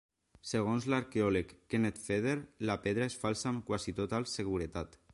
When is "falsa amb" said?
3.27-3.65